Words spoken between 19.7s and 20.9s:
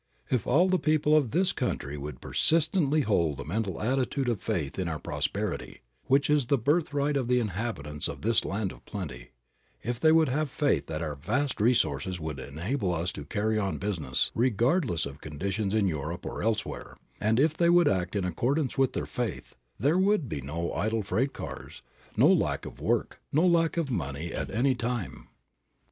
there would be no